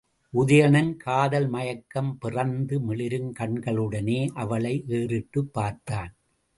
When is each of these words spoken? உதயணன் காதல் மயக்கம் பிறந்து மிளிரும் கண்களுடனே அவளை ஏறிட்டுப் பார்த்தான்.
உதயணன் 0.33 0.95
காதல் 0.95 1.47
மயக்கம் 1.47 2.17
பிறந்து 2.17 2.79
மிளிரும் 2.79 3.33
கண்களுடனே 3.39 4.29
அவளை 4.33 4.83
ஏறிட்டுப் 4.87 5.53
பார்த்தான். 5.53 6.15